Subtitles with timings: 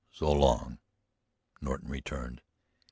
[0.11, 0.79] "So long,"
[1.61, 2.41] Norton returned.